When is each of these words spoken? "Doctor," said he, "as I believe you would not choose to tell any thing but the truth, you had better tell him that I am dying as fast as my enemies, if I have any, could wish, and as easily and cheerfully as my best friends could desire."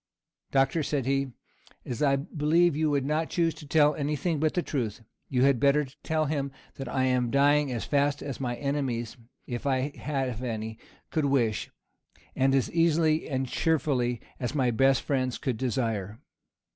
"Doctor," 0.49 0.81
said 0.81 1.05
he, 1.05 1.27
"as 1.85 2.01
I 2.01 2.15
believe 2.15 2.75
you 2.75 2.89
would 2.89 3.05
not 3.05 3.29
choose 3.29 3.53
to 3.53 3.67
tell 3.67 3.93
any 3.93 4.15
thing 4.15 4.39
but 4.39 4.55
the 4.55 4.63
truth, 4.63 5.01
you 5.29 5.43
had 5.43 5.59
better 5.59 5.85
tell 6.01 6.25
him 6.25 6.51
that 6.77 6.87
I 6.89 7.03
am 7.03 7.29
dying 7.29 7.71
as 7.71 7.85
fast 7.85 8.23
as 8.23 8.39
my 8.39 8.55
enemies, 8.55 9.15
if 9.45 9.67
I 9.67 9.95
have 9.95 10.41
any, 10.41 10.79
could 11.11 11.25
wish, 11.25 11.69
and 12.35 12.55
as 12.55 12.71
easily 12.71 13.29
and 13.29 13.47
cheerfully 13.47 14.19
as 14.39 14.55
my 14.55 14.71
best 14.71 15.03
friends 15.03 15.37
could 15.37 15.57
desire." 15.57 16.17